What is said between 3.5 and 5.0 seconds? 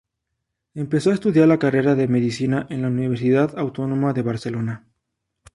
Autónoma de Barcelona.